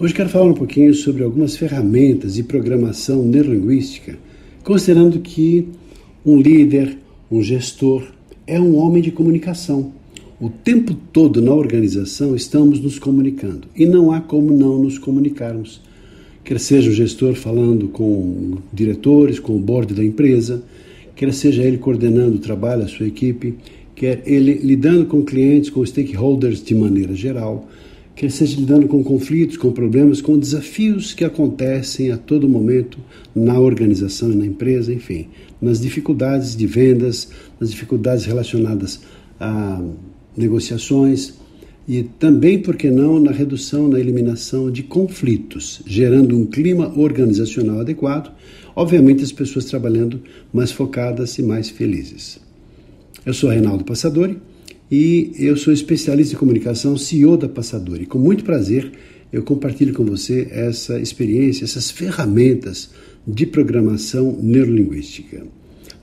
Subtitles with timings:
[0.00, 4.16] Hoje quero falar um pouquinho sobre algumas ferramentas de programação neurolinguística,
[4.62, 5.66] considerando que
[6.24, 6.96] um líder,
[7.28, 8.04] um gestor,
[8.46, 9.92] é um homem de comunicação.
[10.40, 15.80] O tempo todo na organização estamos nos comunicando e não há como não nos comunicarmos.
[16.44, 20.62] Quer seja o gestor falando com diretores, com o board da empresa,
[21.16, 23.56] quer seja ele coordenando o trabalho, a sua equipe,
[23.96, 27.68] quer ele lidando com clientes, com stakeholders de maneira geral,
[28.18, 32.98] quer seja lidando com conflitos, com problemas, com desafios que acontecem a todo momento
[33.32, 35.28] na organização e na empresa, enfim,
[35.62, 37.28] nas dificuldades de vendas,
[37.60, 39.00] nas dificuldades relacionadas
[39.38, 39.80] a
[40.36, 41.34] negociações
[41.86, 47.82] e também, por que não, na redução, na eliminação de conflitos, gerando um clima organizacional
[47.82, 48.32] adequado,
[48.74, 50.20] obviamente as pessoas trabalhando
[50.52, 52.40] mais focadas e mais felizes.
[53.24, 54.38] Eu sou Reinaldo Passadori
[54.90, 58.06] e eu sou especialista em comunicação, CEO da Passadori.
[58.06, 58.90] Com muito prazer,
[59.32, 62.90] eu compartilho com você essa experiência, essas ferramentas
[63.26, 65.44] de programação neurolinguística.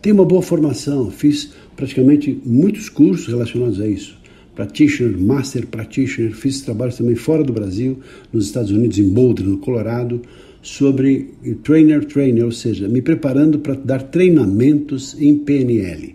[0.02, 4.16] Tenho uma boa formação, fiz praticamente muitos cursos relacionados a isso.
[4.54, 8.00] Practitioner, Master Practitioner, fiz trabalhos também fora do Brasil,
[8.32, 10.22] nos Estados Unidos, em Boulder, no Colorado,
[10.62, 11.32] sobre
[11.64, 16.14] Trainer Trainer, ou seja, me preparando para dar treinamentos em PNL.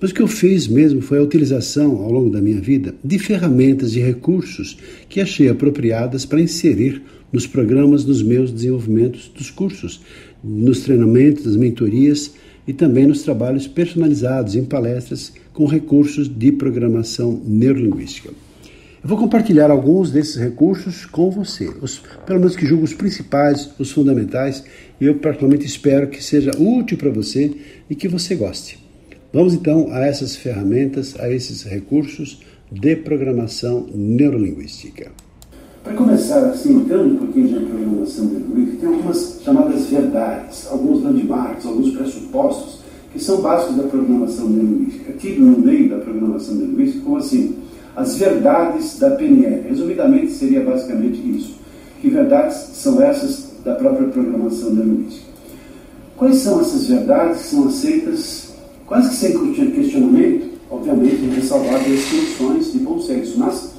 [0.00, 3.18] Mas o que eu fiz mesmo foi a utilização, ao longo da minha vida, de
[3.18, 10.00] ferramentas e recursos que achei apropriadas para inserir nos programas nos meus desenvolvimentos dos cursos,
[10.42, 12.32] nos treinamentos, nas mentorias
[12.66, 18.30] e também nos trabalhos personalizados em palestras com recursos de programação neurolinguística.
[19.02, 23.70] Eu vou compartilhar alguns desses recursos com você, os, pelo menos que julgo os principais,
[23.78, 24.62] os fundamentais,
[25.00, 27.52] e eu particularmente espero que seja útil para você
[27.90, 28.87] e que você goste.
[29.30, 32.40] Vamos então a essas ferramentas, a esses recursos
[32.72, 35.12] de programação neurolinguística.
[35.84, 41.66] Para começar, assim, entrando um pouquinho de programação neurolinguística, tem algumas chamadas verdades, alguns landmarks,
[41.66, 42.78] alguns pressupostos
[43.12, 45.10] que são básicos da programação neurolinguística.
[45.10, 47.54] Aqui no meio da programação neurolinguística, como assim?
[47.94, 49.68] As verdades da PNL.
[49.68, 51.58] Resumidamente, seria basicamente isso.
[52.00, 55.28] Que verdades são essas da própria programação neurolinguística?
[56.16, 58.47] Quais são essas verdades que são aceitas
[58.88, 63.74] Quase que sem questionamento, obviamente, ressalvado as soluções de bom senso, mas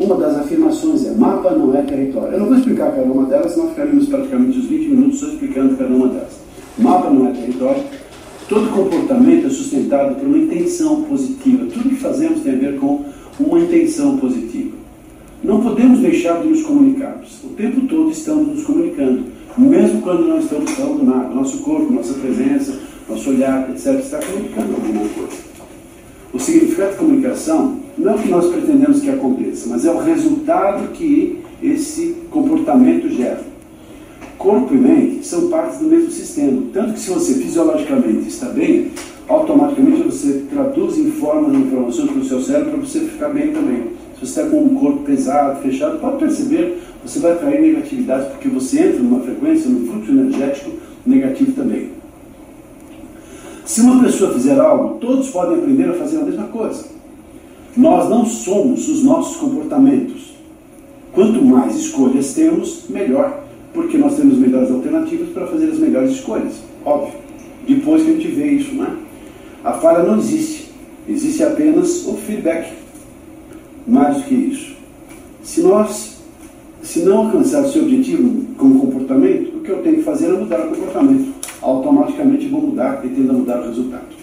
[0.00, 2.32] uma das afirmações é mapa não é território.
[2.32, 5.76] Eu não vou explicar cada uma delas, senão ficaríamos praticamente os 20 minutos só explicando
[5.76, 6.40] cada uma delas.
[6.76, 7.84] Mapa não é território.
[8.48, 11.66] Todo comportamento é sustentado por uma intenção positiva.
[11.66, 13.04] Tudo que fazemos tem a ver com
[13.38, 14.76] uma intenção positiva.
[15.44, 17.44] Não podemos deixar de nos comunicarmos.
[17.44, 19.24] O tempo todo estamos nos comunicando,
[19.56, 21.32] mesmo quando não estamos falando nada.
[21.32, 25.48] Nosso corpo, nossa presença, nosso olhar, etc., está comunicando alguma coisa.
[26.32, 29.98] O significado de comunicação não é o que nós pretendemos que aconteça, mas é o
[29.98, 33.40] resultado que esse comportamento gera.
[34.36, 38.92] Corpo e mente são partes do mesmo sistema, tanto que se você fisiologicamente está bem,
[39.26, 43.52] automaticamente você traduz em forma de informação para o seu cérebro para você ficar bem
[43.52, 43.98] também.
[44.14, 48.48] Se você está com um corpo pesado, fechado, pode perceber, você vai atrair negatividade porque
[48.48, 50.70] você entra numa frequência, num fluxo energético
[51.04, 51.97] negativo também.
[53.68, 56.86] Se uma pessoa fizer algo, todos podem aprender a fazer a mesma coisa.
[57.76, 60.32] Nós não somos os nossos comportamentos.
[61.12, 66.54] Quanto mais escolhas temos, melhor, porque nós temos melhores alternativas para fazer as melhores escolhas.
[66.82, 67.12] Óbvio.
[67.68, 68.90] Depois que a gente vê isso, né?
[69.62, 70.70] A falha não existe.
[71.06, 72.72] Existe apenas o feedback.
[73.86, 74.76] Mais do que isso.
[75.42, 76.22] Se nós,
[76.82, 80.28] se não alcançar o seu objetivo com o comportamento, o que eu tenho que fazer
[80.28, 84.18] é mudar o comportamento automaticamente vou mudar e tendo a mudar o resultado.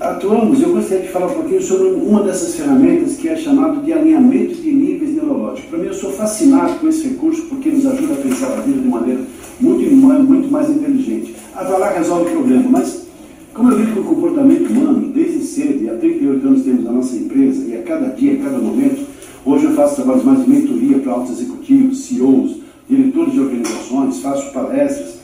[0.00, 3.92] Atuamos, eu gostaria de falar um pouquinho sobre uma dessas ferramentas que é chamado de
[3.92, 5.68] alinhamento de níveis neurológicos.
[5.70, 8.80] Para mim, eu sou fascinado com esse recurso porque nos ajuda a pensar a vida
[8.80, 9.20] de maneira
[9.60, 11.34] muito, muito mais inteligente.
[11.54, 13.08] Lá, resolve o problema, mas
[13.52, 16.92] como eu vi que o comportamento humano, desde cedo, e há 38 anos temos a
[16.92, 19.04] nossa empresa, e a cada dia, a cada momento,
[19.44, 22.58] hoje eu faço trabalhos mais de mentoria para altos executivos, CEOs,
[22.88, 23.77] diretores de organizações,
[24.22, 25.18] faço palestras,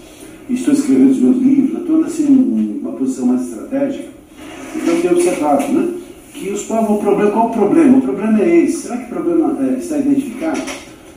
[0.49, 4.09] estou escrevendo os meus livros, estou assim uma posição mais estratégica.
[4.77, 5.95] Então tenho observado, né?
[6.35, 7.99] que os povos, o problema, qual o problema?
[7.99, 8.83] O problema é esse.
[8.83, 10.61] Será que o problema é, está identificado?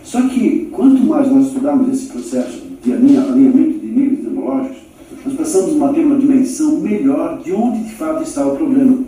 [0.04, 4.78] Só que quanto mais nós estudarmos esse processo de alinhamento de níveis neurológicos,
[5.26, 9.00] nós passamos a ter uma dimensão melhor de onde de fato está o problema.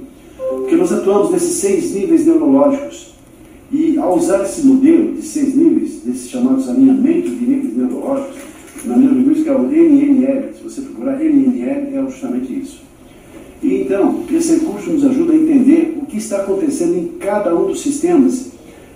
[0.49, 3.08] Porque nós atuamos nesses seis níveis neurológicos.
[3.71, 8.37] E ao usar esse modelo de seis níveis, desses chamados alinhamentos de níveis neurológicos,
[8.85, 12.81] na neurolinguística é o NNL, se você procurar NNL, é justamente isso.
[13.61, 17.67] E então, esse recurso nos ajuda a entender o que está acontecendo em cada um
[17.67, 18.49] dos sistemas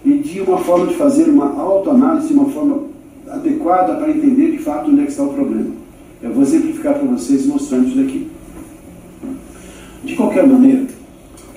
[0.06, 2.84] e de uma forma de fazer uma autoanálise, uma forma
[3.30, 5.72] adequada para entender de fato onde é que está o problema.
[6.22, 8.28] Eu vou exemplificar para vocês mostrando isso daqui.
[10.04, 10.86] De qualquer maneira,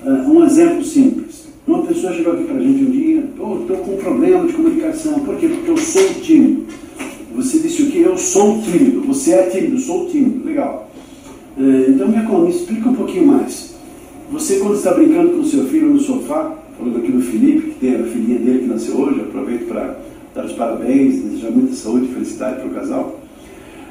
[0.05, 1.16] eh, um exemplo simples.
[1.87, 5.19] Pessoa chegou aqui para a gente um dia, estou com um problema de comunicação.
[5.21, 5.47] Por quê?
[5.47, 6.65] Porque eu sou tímido.
[7.33, 8.01] Você disse o que?
[8.01, 9.01] Eu sou tímido.
[9.03, 10.45] Você é tímido, sou tímido.
[10.45, 10.91] Legal.
[11.57, 13.73] Eh, então, me, me explica um pouquinho mais.
[14.33, 17.95] Você, quando está brincando com seu filho no sofá, falando aqui do Felipe, que tem
[17.95, 19.97] a filhinha dele que nasceu hoje, aproveito para
[20.35, 23.19] dar os parabéns, desejar muita saúde e felicidade para o casal.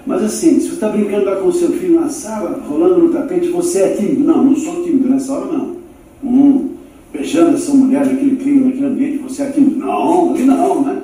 [0.07, 3.09] Mas assim, se você está brincando lá com o seu filho na sala, rolando no
[3.09, 4.23] tapete, você é tímido?
[4.23, 5.77] Não, não sou tímido nessa hora não.
[6.23, 6.76] Hum,
[7.17, 9.77] beijando essa mulher naquele clima, naquele ambiente, você é tímido?
[9.77, 11.03] Não, não, né?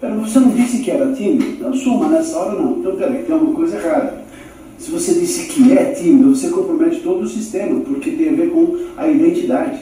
[0.00, 1.62] Pera, você não disse que era tímido?
[1.62, 2.78] Não sou, mas nessa hora não.
[2.78, 4.24] Então, peraí, tem alguma coisa errada.
[4.78, 8.50] Se você disse que é tímido, você compromete todo o sistema, porque tem a ver
[8.50, 9.80] com a identidade.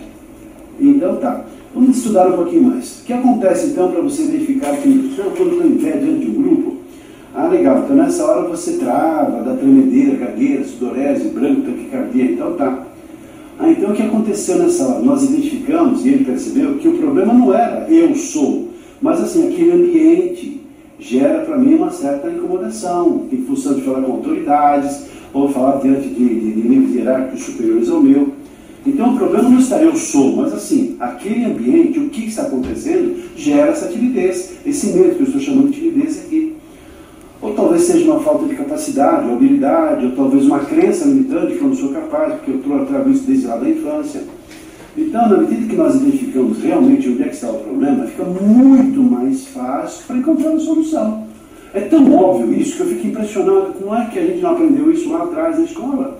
[0.79, 1.45] Então tá.
[1.75, 3.01] Vamos estudar um pouquinho mais.
[3.01, 6.77] O que acontece então para você identificar que quando em pé diante de um grupo?
[7.35, 7.79] Ah, legal.
[7.85, 12.25] Então nessa hora você trava, dá tremedeira, gagueira, sudorese, branco, taquicardia.
[12.25, 12.87] Então tá.
[13.63, 14.99] Ah, então o que aconteceu nessa hora?
[15.05, 18.71] Nós identificamos e ele percebeu que o problema não era eu sou,
[19.01, 20.61] mas assim, aquele ambiente
[20.99, 26.09] gera para mim uma certa incomodação, em função de falar com autoridades, ou falar diante
[26.09, 28.31] de, de, de níveis hierárquicos superiores ao meu.
[28.85, 33.15] Então o problema não está eu sou, mas assim, aquele ambiente, o que está acontecendo,
[33.37, 36.52] gera essa timidez, esse medo que eu estou chamando de timidez aqui.
[37.63, 41.69] Talvez seja uma falta de capacidade, ou habilidade, ou talvez uma crença limitante que eu
[41.69, 44.25] não sou capaz, porque eu trago isso desde lá da infância.
[44.99, 49.01] Então, na medida que nós identificamos realmente onde é que está o problema, fica muito
[49.01, 51.25] mais fácil para encontrar uma solução.
[51.73, 54.91] É tão óbvio isso que eu fico impressionado como é que a gente não aprendeu
[54.91, 56.19] isso lá atrás na escola.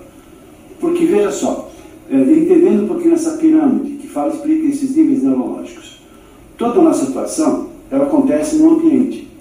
[0.79, 1.69] Porque veja só,
[2.09, 6.01] é, entendendo um pouquinho essa pirâmide que fala, explica esses níveis neurológicos.
[6.57, 9.32] Toda a nossa atuação, ela acontece no ambiente.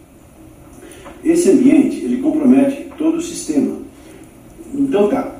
[1.32, 3.76] Esse ambiente, ele compromete todo o sistema.
[4.74, 5.34] Então tá,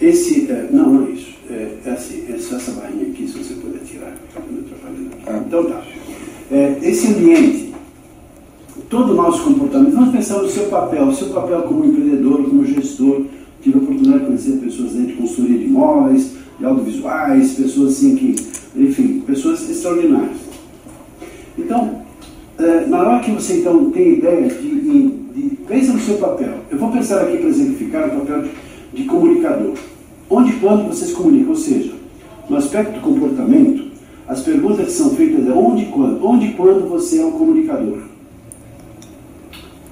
[0.00, 3.38] esse, é, não, não é isso, é, é assim, é só essa barrinha aqui, se
[3.38, 4.14] você puder tirar,
[5.26, 5.42] ah.
[5.46, 5.82] Então tá,
[6.50, 7.72] é, esse ambiente,
[8.90, 12.64] todo o nosso comportamento, vamos pensar no seu papel, o seu papel como empreendedor, como
[12.64, 13.24] gestor,
[13.62, 18.14] tive a oportunidade de conhecer pessoas dentro de consultoria de imóveis, de audiovisuais, pessoas assim
[18.14, 18.34] que,
[18.76, 20.41] enfim, pessoas extraordinárias.
[22.86, 26.54] Na hora que você então tem ideia de, de, de pensa no seu papel.
[26.70, 28.50] Eu vou pensar aqui para exemplificar o papel de,
[28.92, 29.74] de comunicador.
[30.28, 31.92] Onde e quando você se comunica, ou seja,
[32.48, 33.84] no aspecto do comportamento,
[34.26, 36.24] as perguntas que são feitas é onde e quando.
[36.24, 37.98] Onde e quando você é um comunicador.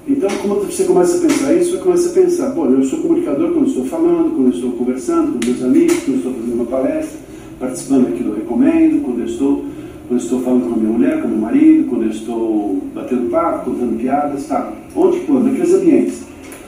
[0.07, 3.51] Então, quando você começa a pensar isso, você começa a pensar, bom, eu sou comunicador
[3.53, 7.19] quando estou falando, quando estou conversando com meus amigos, quando estou fazendo uma palestra,
[7.59, 9.63] participando aqui do Recomendo, quando estou,
[10.11, 13.29] quando estou falando com a minha mulher, com o meu marido, quando eu estou batendo
[13.29, 14.73] papo, contando piadas, tá.
[14.93, 15.45] Onde quando?
[15.45, 16.23] Naqueles ambientes.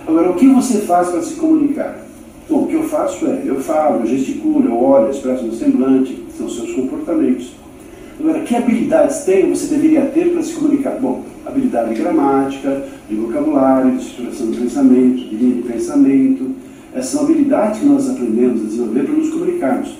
[0.08, 2.00] Agora, o que você faz para se comunicar?
[2.50, 5.54] Bom, o que eu faço é, eu falo, eu gesticulo, eu olho, eu expresso no
[5.54, 7.52] semblante, são seus comportamentos.
[8.18, 10.98] Agora, que habilidades tem você deveria ter para se comunicar?
[11.02, 16.52] Bom, habilidade de gramática, de vocabulário, de estruturação do pensamento, de linha de pensamento.
[16.96, 19.98] Essas são habilidades que nós aprendemos a desenvolver para nos comunicarmos.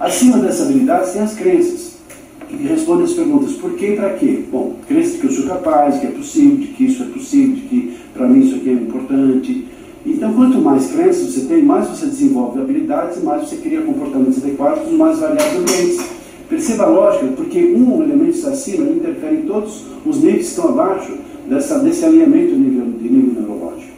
[0.00, 1.97] Acima dessas habilidades tem as crenças,
[2.58, 4.40] que respondem as perguntas por que e para quê.
[4.50, 7.60] Bom, crença que eu sou capaz, que é possível, de que isso é possível, de
[7.62, 9.66] que para mim isso aqui é importante.
[10.04, 14.90] Então, quanto mais crenças você tem, mais você desenvolve habilidades mais você cria comportamentos adequados
[14.92, 16.00] mais variados ambientes.
[16.48, 20.68] Perceba a lógica, porque um elemento está acima, interfere em todos os níveis que estão
[20.70, 21.12] abaixo
[21.46, 23.92] dessa, desse alinhamento de nível, de nível neurológico.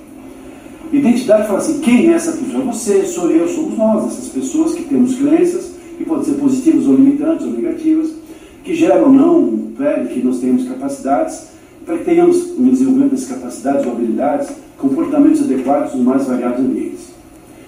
[0.93, 2.65] Identidade fala assim, quem é essa pessoa?
[2.65, 6.97] Você, sou eu, somos nós, essas pessoas que temos crenças, que podem ser positivas ou
[6.97, 8.20] limitantes ou negativas,
[8.65, 9.43] que geram ou não,
[9.79, 11.49] né, que nós tenhamos capacidades,
[11.85, 17.11] para que tenhamos, no desenvolvimento dessas capacidades ou habilidades, comportamentos adequados nos mais variados ambientes.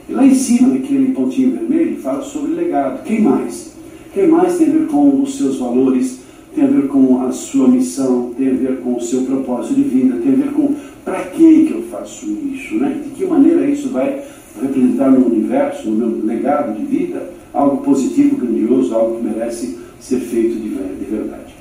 [0.08, 3.02] E lá em cima, naquele pontinho vermelho, fala sobre legado.
[3.04, 3.72] Quem mais?
[4.12, 6.20] Quem mais tem a ver com os seus valores,
[6.54, 9.82] tem a ver com a sua missão, tem a ver com o seu propósito de
[9.82, 13.00] vida, tem a ver com para que eu faço isso, né?
[13.04, 14.22] De que maneira isso vai
[14.60, 20.18] representar no universo, no meu legado de vida, algo positivo, grandioso, algo que merece ser
[20.18, 21.54] feito de, de verdade.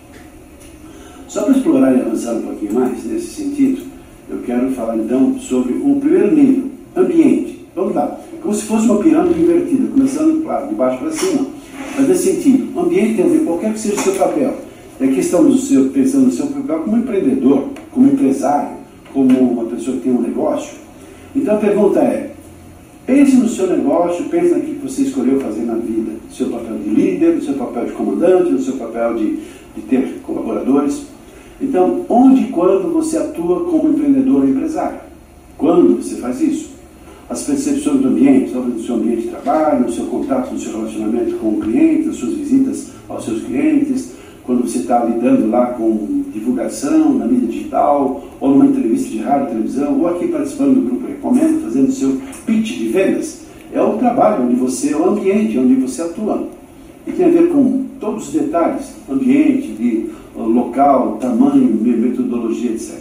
[1.28, 3.84] Só para explorar e avançar um pouquinho mais nesse sentido,
[4.30, 7.66] eu quero falar então sobre o primeiro nível, ambiente.
[7.76, 11.46] Vamos lá, como se fosse uma pirâmide invertida, começando, claro, de baixo para cima.
[11.96, 14.56] Mas nesse sentido, o ambiente tem a ver qualquer que seja o seu papel.
[15.00, 18.76] E aqui estamos pensando no seu papel como empreendedor, como empresário,
[19.14, 20.74] como uma pessoa que tem um negócio.
[21.36, 22.32] Então a pergunta é:
[23.05, 26.77] pense no seu negócio, pense naquilo que você escolheu fazer na vida, no seu papel
[26.77, 29.39] de líder, no seu papel de comandante, no seu papel de,
[29.75, 31.05] de ter colaboradores.
[31.60, 35.00] Então, onde e quando você atua como empreendedor ou empresário?
[35.58, 36.72] Quando você faz isso?
[37.29, 40.74] As percepções do ambiente, talvez no seu ambiente de trabalho, no seu contato, no seu
[40.74, 44.12] relacionamento com o cliente, nas suas visitas aos seus clientes,
[44.46, 49.48] quando você está lidando lá com divulgação na mídia digital, ou numa entrevista de rádio,
[49.48, 53.42] televisão, ou aqui participando do grupo Recomendo, fazendo seu pitch de vendas.
[53.74, 56.48] É o trabalho onde você, é o ambiente onde você atua.
[57.06, 62.98] E tem a ver com todos os detalhes, ambiente, de, local, tamanho, metodologia, etc.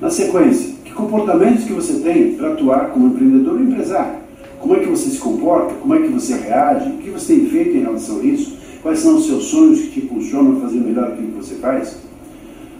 [0.00, 4.24] Na sequência, que comportamentos que você tem para atuar como empreendedor ou empresário?
[4.60, 5.74] Como é que você se comporta?
[5.74, 6.90] Como é que você reage?
[6.90, 8.56] O que você tem feito em relação a isso?
[8.84, 11.96] Quais são os seus sonhos que te impulsionam a fazer melhor aquilo que você faz?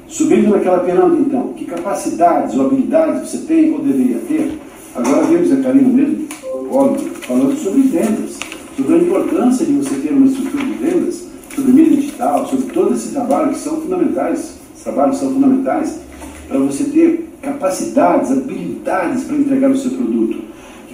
[0.07, 4.53] Subindo naquela pirâmide, então, que capacidades ou habilidades você tem ou deveria ter?
[4.95, 6.29] Agora vemos a Karina mesmo,
[6.71, 8.39] óbvio, falando sobre vendas,
[8.77, 12.93] sobre a importância de você ter uma estrutura de vendas, sobre mídia digital, sobre todo
[12.93, 14.59] esse trabalho que são fundamentais.
[14.77, 16.01] Os trabalhos são fundamentais
[16.47, 20.44] para você ter capacidades, habilidades para entregar o seu produto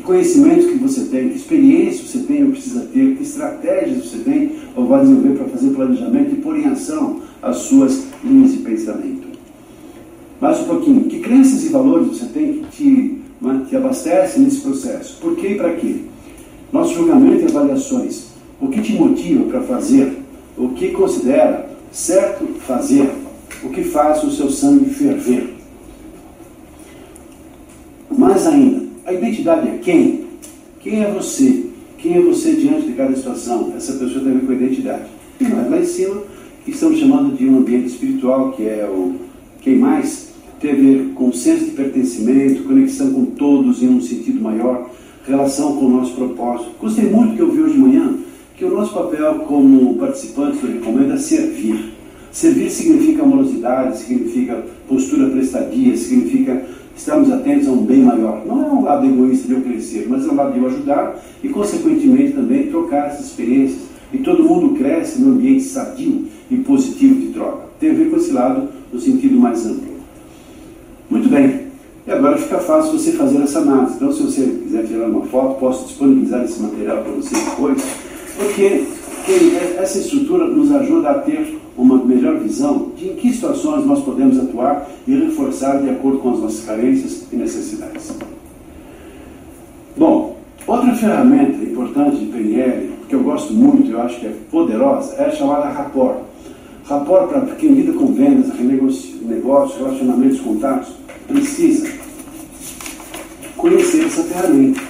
[0.00, 4.19] que conhecimentos que você tem, que experiência você tem ou precisa ter, que estratégias você
[4.19, 8.59] tem ou vai desenvolver para fazer planejamento e pôr em ação as suas linhas de
[8.59, 9.28] pensamento.
[10.40, 15.19] Mais um pouquinho, que crenças e valores você tem que te, né, te nesse processo?
[15.21, 15.97] Por quê e para quê?
[16.73, 18.30] Nosso julgamento e avaliações.
[18.59, 20.19] O que te motiva para fazer?
[20.57, 23.11] O que considera certo fazer?
[23.62, 25.57] O que faz o seu sangue ferver?
[28.11, 28.79] Mais ainda,
[29.11, 30.25] a identidade é quem?
[30.81, 31.67] Quem é você?
[31.99, 33.73] Quem é você diante de cada situação?
[33.76, 35.05] Essa pessoa tem a ver com a identidade.
[35.40, 36.23] E nós lá em cima,
[36.67, 39.17] estamos chamando de um ambiente espiritual, que é o
[39.61, 44.40] quem mais, tem a ver com senso de pertencimento, conexão com todos em um sentido
[44.40, 44.88] maior,
[45.26, 46.71] relação com o nosso propósito.
[46.81, 48.14] Gostei muito que eu vi hoje de manhã
[48.57, 51.93] que o nosso papel como participante do Recomendo é servir.
[52.31, 56.64] Servir significa amorosidade, significa postura prestadia, significa
[57.00, 58.42] estamos atentos a um bem maior.
[58.47, 61.19] Não é um lado egoísta de eu crescer, mas é um lado de eu ajudar
[61.42, 63.83] e, consequentemente, também trocar essas experiências.
[64.12, 67.71] E todo mundo cresce num ambiente sadio e positivo de troca.
[67.78, 69.95] Tem a ver com esse lado no sentido mais amplo.
[71.09, 71.69] Muito bem.
[72.07, 73.95] E agora fica fácil você fazer essa análise.
[73.95, 77.83] Então, se você quiser tirar uma foto, posso disponibilizar esse material para você depois,
[78.37, 78.85] porque
[79.78, 84.38] essa estrutura nos ajuda a ter uma melhor visão de em que situações nós podemos
[84.38, 88.12] atuar e reforçar de acordo com as nossas carências e necessidades.
[89.96, 90.36] Bom,
[90.66, 95.26] outra ferramenta importante de PNL, que eu gosto muito, eu acho que é poderosa, é
[95.26, 96.18] a chamada rapport.
[96.84, 100.88] Rapport, para quem lida com vendas, negócios, relacionamentos, contatos,
[101.26, 101.88] precisa
[103.56, 104.80] conhecer essa ferramenta.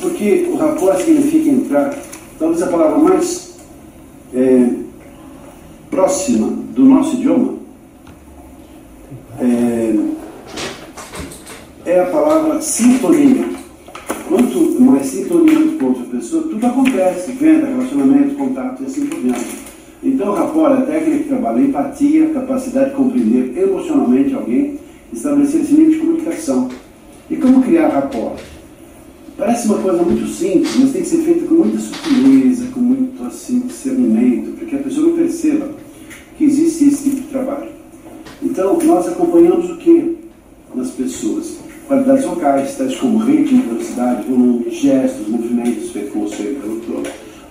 [0.00, 1.94] Porque o rapport significa entrar,
[2.38, 3.54] talvez a palavra mais
[4.34, 4.66] é,
[6.00, 7.56] próxima do nosso idioma
[9.38, 9.94] é,
[11.84, 13.44] é a palavra sintonia.
[14.26, 19.58] Quanto mais sintonia com outra pessoa, tudo acontece, venda, relacionamento, contato e assim por diante.
[20.02, 24.78] Então, rapport é a técnica que trabalha empatia, capacidade de compreender emocionalmente alguém,
[25.12, 26.68] estabelecer esse nível de comunicação.
[27.28, 28.40] E como criar rapport?
[29.36, 33.22] Parece uma coisa muito simples, mas tem que ser feita com muita sutileza, com muito
[33.24, 35.80] assim, discernimento, para que a pessoa não perceba
[36.40, 37.70] que existe esse tipo de trabalho.
[38.42, 40.18] Então, nós acompanhamos o que
[40.74, 41.58] nas pessoas?
[41.86, 47.02] Qualidades vocais, tais como ritmo, velocidade, volume, gestos, movimentos feitos com o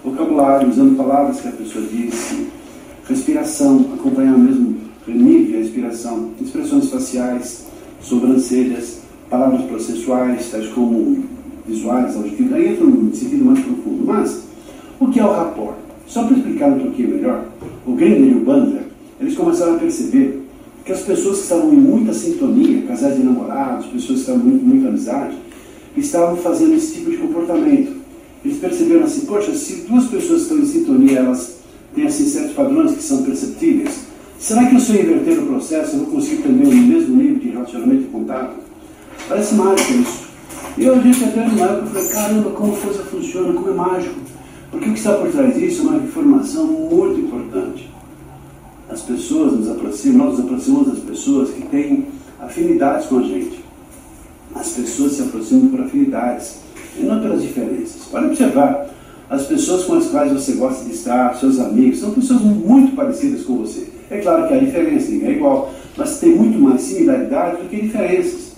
[0.04, 2.48] vocabulário, usando palavras que a pessoa disse,
[3.08, 7.66] respiração, acompanhar mesmo nível a respiração, expressões faciais,
[8.02, 11.24] sobrancelhas, palavras processuais, tais como
[11.68, 14.06] visuais, auditivos, aí entra um sentido mais profundo.
[14.06, 14.44] Mas,
[15.00, 15.76] o que é o rapport?
[16.08, 17.46] Só para explicar um pouquinho melhor,
[17.86, 18.89] o Grinder e o Bandler,
[19.20, 20.42] eles começaram a perceber
[20.86, 24.56] que as pessoas que estavam em muita sintonia, casais de namorados, pessoas que estavam em
[24.56, 25.36] muita amizade,
[25.96, 28.00] estavam fazendo esse tipo de comportamento.
[28.44, 31.58] Eles perceberam assim, poxa, se duas pessoas estão em sintonia, elas
[31.94, 34.00] têm assim, certos padrões que são perceptíveis,
[34.40, 37.50] será que se eu inverter o processo, eu vou conseguir também o mesmo nível de
[37.50, 38.56] relacionamento e contato?
[39.28, 40.30] Parece mágico isso.
[40.78, 44.16] E eu, a gente até numa época, falei, caramba, como a funciona, como é mágico.
[44.72, 47.89] Porque o que está por trás disso é uma informação muito importante.
[48.90, 52.06] As pessoas nos aproximam, nós nos aproximamos das pessoas que têm
[52.40, 53.64] afinidades com a gente.
[54.56, 56.56] As pessoas se aproximam por afinidades
[56.98, 58.02] e não pelas diferenças.
[58.10, 58.90] Pode observar,
[59.30, 63.44] as pessoas com as quais você gosta de estar, seus amigos, são pessoas muito parecidas
[63.44, 63.88] com você.
[64.10, 67.80] É claro que há diferença, ninguém é igual, mas tem muito mais similaridade do que
[67.80, 68.54] diferenças.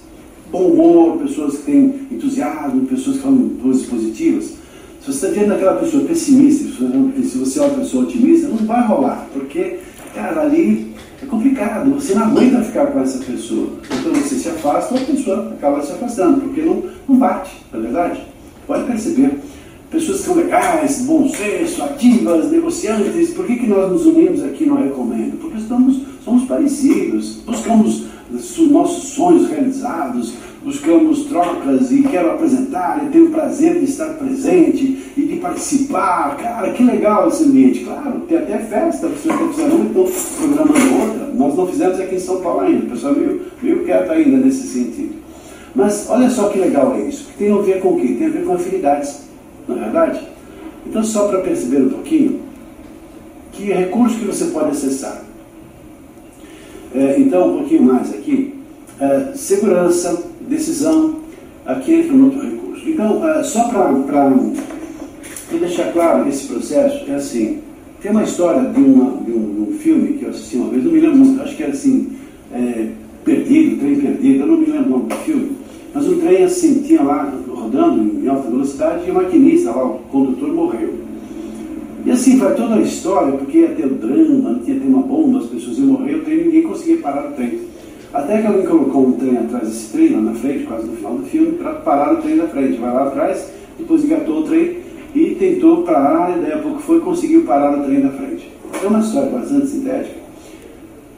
[0.49, 4.53] Bom humor, pessoas que têm entusiasmo, pessoas que falam coisas positivas.
[5.01, 8.87] Se você está vendo aquela pessoa pessimista, se você é uma pessoa otimista, não vai
[8.87, 9.79] rolar, porque,
[10.13, 13.69] cara, ali é complicado, você não aguenta ficar com essa pessoa.
[13.85, 17.81] Então você se afasta, a pessoa acaba se afastando, porque não, não bate, na é
[17.81, 18.21] verdade?
[18.65, 19.39] Pode perceber.
[19.89, 24.65] Pessoas que são legais, bom senso, ativas, negociantes, por que, que nós nos unimos aqui
[24.65, 25.37] no Recomendo?
[25.37, 28.05] Porque estamos, somos parecidos, buscamos
[28.71, 35.10] nossos sonhos realizados, buscamos trocas e quero apresentar e tenho o prazer de estar presente
[35.37, 36.37] participar.
[36.37, 37.83] Cara, que legal esse ambiente.
[37.83, 40.05] Claro, tem até festa, você está fazendo uma, então
[40.37, 41.27] programando outra.
[41.33, 44.67] Nós não fizemos aqui em São Paulo ainda, o pessoal meio, meio quieto ainda nesse
[44.67, 45.15] sentido.
[45.73, 47.29] Mas olha só que legal é isso.
[47.37, 48.15] Tem a ver com o quê?
[48.17, 49.21] Tem a ver com afinidades,
[49.67, 50.27] não é verdade?
[50.85, 52.41] Então, só para perceber um pouquinho,
[53.51, 55.21] que recurso que você pode acessar?
[56.93, 58.55] É, então, um pouquinho mais aqui.
[58.99, 61.21] É, segurança, decisão,
[61.65, 62.89] aqui entra um outro recurso.
[62.89, 64.29] Então, é, só para
[65.59, 67.59] deixar claro esse processo, é assim,
[68.01, 70.83] tem uma história de, uma, de, um, de um, filme que eu assisti uma vez,
[70.83, 72.11] não me lembro muito, acho que era assim,
[72.51, 72.87] é,
[73.23, 75.51] Perdido, Trem Perdido, eu não me lembro o nome do filme,
[75.93, 79.99] mas o trem assim, tinha lá, rodando em alta velocidade, e o maquinista lá, o
[80.09, 80.95] condutor, morreu.
[82.03, 85.39] E assim vai toda a história, porque ia ter o drama, ia ter uma bomba,
[85.39, 87.59] as pessoas iam morrer, o trem, ninguém conseguia parar o trem.
[88.13, 91.15] Até que alguém colocou um trem atrás desse trem, lá na frente, quase no final
[91.15, 92.77] do filme, para parar o trem da frente.
[92.79, 94.80] Vai lá atrás, depois engatou o trem
[95.13, 98.49] e tentou parar, e daí a pouco foi conseguiu parar o trem da frente.
[98.83, 100.15] É uma história bastante sintética,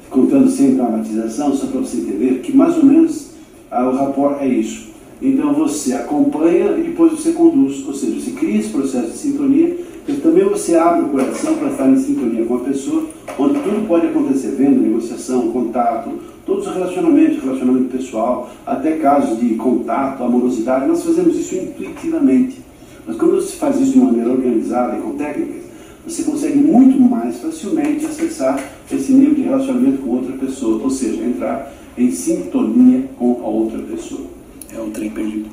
[0.10, 3.32] contando sem dramatização, só para você entender que mais ou menos
[3.70, 4.92] ah, o rapport é isso.
[5.22, 9.78] Então você acompanha e depois você conduz, ou seja, você cria esse processo de sintonia
[10.08, 13.06] e também você abre o coração para estar em sintonia com a pessoa,
[13.40, 16.10] onde tudo pode acontecer, vendo negociação, contato,
[16.46, 22.58] todos os relacionamentos, relacionamento pessoal, até casos de contato, amorosidade, nós fazemos isso intuitivamente.
[23.06, 25.64] Mas quando você faz isso de maneira organizada e com técnicas,
[26.06, 28.62] você consegue muito mais facilmente acessar
[28.92, 33.80] esse nível de relacionamento com outra pessoa, ou seja, entrar em sintonia com a outra
[33.80, 34.28] pessoa.
[34.76, 35.50] É o trem perdido.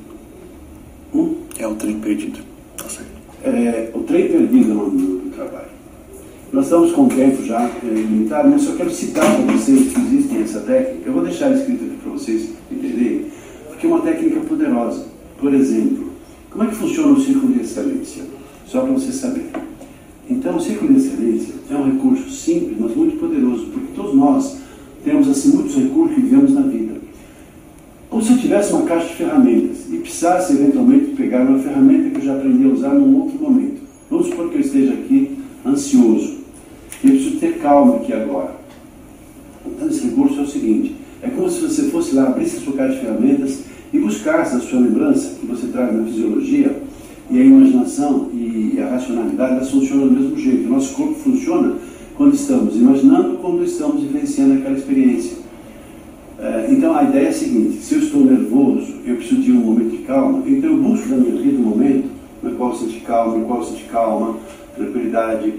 [1.14, 1.34] Hum?
[1.58, 2.40] É o trem perdido.
[2.76, 3.10] Tá certo.
[3.44, 5.70] É, o trem perdido é o nome do trabalho.
[6.52, 10.00] Nós estamos com o tempo já é, limitado, mas só quero citar para vocês que
[10.00, 11.02] existe essa técnica.
[11.06, 13.26] Eu vou deixar escrito aqui para vocês entenderem,
[13.68, 15.06] porque é uma técnica poderosa.
[15.38, 16.09] Por exemplo,
[16.50, 18.24] como é que funciona o círculo de excelência?
[18.66, 19.46] Só para você saber.
[20.28, 24.56] Então, o círculo de excelência é um recurso simples, mas muito poderoso, porque todos nós
[25.04, 26.94] temos assim muitos recursos que vivemos na vida.
[28.08, 32.16] Como se eu tivesse uma caixa de ferramentas e precisasse eventualmente pegar uma ferramenta que
[32.16, 33.80] eu já aprendi a usar num outro momento.
[34.10, 36.40] Vamos supor que eu esteja aqui ansioso
[37.02, 38.56] eu preciso ter calma aqui agora.
[39.66, 42.74] Então, esse recurso é o seguinte: é como se você fosse lá, abrisse a sua
[42.74, 43.60] caixa de ferramentas
[43.92, 46.82] e buscasse a sua lembrança que você traz na fisiologia
[47.30, 50.66] e a imaginação e a racionalidade elas funcionam do mesmo jeito.
[50.66, 51.76] O nosso corpo funciona
[52.16, 55.38] quando estamos imaginando, quando estamos vivenciando aquela experiência.
[56.38, 59.56] É, então a ideia é a seguinte: se eu estou nervoso, eu preciso de um
[59.56, 62.08] momento de calma, então eu busco na minha vida um momento
[62.42, 64.36] no qual eu calma, no qual eu calma,
[64.76, 65.54] tranquilidade.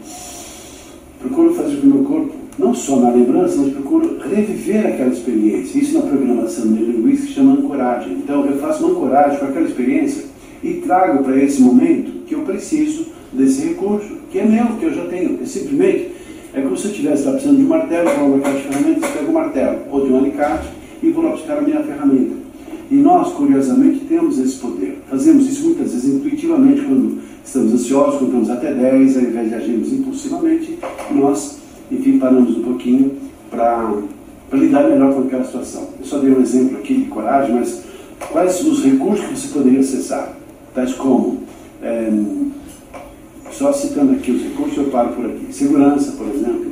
[1.20, 5.80] Procuro fazer com o meu corpo, não só na lembrança, mas procuro reviver aquela experiência.
[5.80, 8.14] Isso na programação neurolinguística chama ancoragem.
[8.14, 10.26] Então eu faço uma ancoragem com aquela experiência
[10.64, 14.94] e trago para esse momento que eu preciso desse recurso, que é meu, que eu
[14.94, 15.40] já tenho.
[15.42, 16.12] É simplesmente
[16.54, 19.10] é como se eu estivesse lá precisando de um martelo, vou ao mercado de ferramentas,
[19.12, 20.68] pego o um martelo, ou de um alicate,
[21.02, 22.36] e vou lá buscar a minha ferramenta.
[22.90, 24.98] E nós, curiosamente, temos esse poder.
[25.10, 29.94] Fazemos isso muitas vezes intuitivamente quando estamos ansiosos, contamos até 10, ao invés de agirmos
[29.94, 30.78] impulsivamente,
[31.12, 31.60] nós,
[31.92, 33.12] enfim, paramos um pouquinho
[33.50, 33.94] para
[34.54, 35.90] lidar melhor com aquela situação.
[36.00, 37.84] Eu só dei um exemplo aqui de coragem, mas
[38.32, 40.34] quais os recursos que você poderia acessar?
[40.74, 41.40] Tais como
[41.82, 42.10] é,
[43.52, 45.54] só citando aqui os recursos, eu paro por aqui.
[45.54, 46.72] Segurança, por exemplo.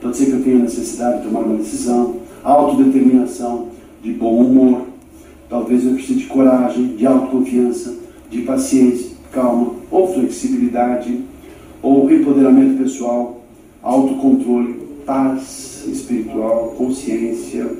[0.00, 2.16] Pode ser que eu tenha necessidade de tomar uma decisão.
[2.44, 3.68] Autodeterminação,
[4.02, 4.82] de bom humor.
[5.48, 7.94] Talvez eu precise de coragem, de autoconfiança,
[8.30, 11.20] de paciência, calma, ou flexibilidade,
[11.82, 13.37] ou empoderamento pessoal,
[13.82, 14.74] autocontrole,
[15.06, 17.70] paz espiritual, consciência,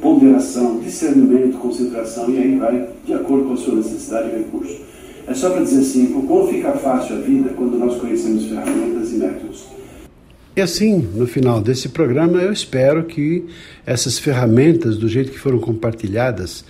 [0.00, 4.80] ponderação, discernimento, concentração, e aí vai de acordo com a sua necessidade e recurso.
[5.26, 9.12] É só para dizer assim, o como fica fácil a vida quando nós conhecemos ferramentas
[9.12, 9.64] e métodos.
[10.54, 13.46] E assim, no final desse programa, eu espero que
[13.86, 16.64] essas ferramentas, do jeito que foram compartilhadas,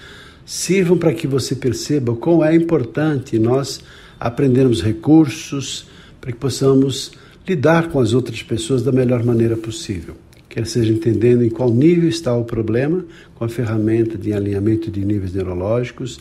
[0.44, 3.80] sirvam para que você perceba o quão é importante nós
[4.20, 5.86] aprendermos recursos
[6.20, 7.12] para que possamos
[7.46, 10.14] lidar com as outras pessoas da melhor maneira possível.
[10.48, 15.04] Quer seja entendendo em qual nível está o problema, com a ferramenta de alinhamento de
[15.04, 16.20] níveis neurológicos,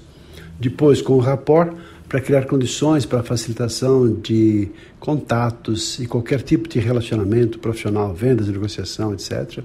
[0.59, 1.75] depois com o rapport,
[2.07, 8.47] para criar condições para a facilitação de contatos e qualquer tipo de relacionamento profissional, vendas,
[8.47, 9.63] negociação, etc.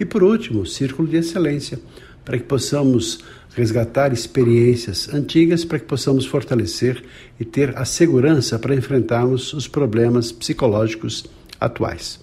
[0.00, 1.78] E por último, o círculo de excelência,
[2.24, 3.20] para que possamos
[3.54, 7.02] resgatar experiências antigas, para que possamos fortalecer
[7.38, 11.24] e ter a segurança para enfrentarmos os problemas psicológicos
[11.60, 12.20] atuais.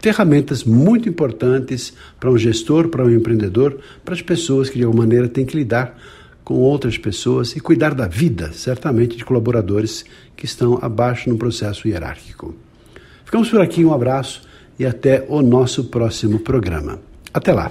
[0.00, 5.04] Ferramentas muito importantes para um gestor, para um empreendedor, para as pessoas que de alguma
[5.04, 5.98] maneira têm que lidar
[6.42, 11.86] com outras pessoas e cuidar da vida, certamente, de colaboradores que estão abaixo no processo
[11.86, 12.54] hierárquico.
[13.24, 14.42] Ficamos por aqui, um abraço
[14.78, 16.98] e até o nosso próximo programa.
[17.32, 17.70] Até lá!